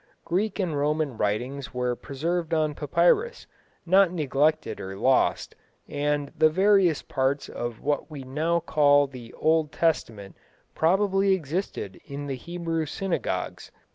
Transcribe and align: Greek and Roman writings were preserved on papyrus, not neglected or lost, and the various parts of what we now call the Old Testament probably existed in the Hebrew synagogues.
Greek 0.25 0.57
and 0.59 0.75
Roman 0.75 1.15
writings 1.15 1.75
were 1.75 1.95
preserved 1.95 2.55
on 2.55 2.73
papyrus, 2.73 3.45
not 3.85 4.11
neglected 4.11 4.79
or 4.81 4.97
lost, 4.97 5.53
and 5.87 6.31
the 6.35 6.49
various 6.49 7.03
parts 7.03 7.47
of 7.47 7.79
what 7.81 8.09
we 8.09 8.23
now 8.23 8.59
call 8.59 9.05
the 9.05 9.31
Old 9.35 9.71
Testament 9.71 10.35
probably 10.73 11.33
existed 11.35 12.01
in 12.03 12.25
the 12.25 12.33
Hebrew 12.35 12.87
synagogues. 12.87 13.69